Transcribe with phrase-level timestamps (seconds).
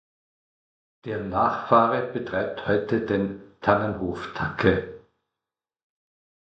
[1.05, 5.03] Deren Nachfahre betreibt heute den Tannenhof Tacke.